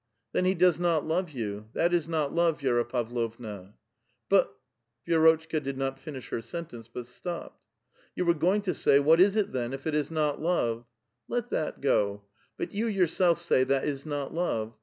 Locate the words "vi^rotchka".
5.07-5.61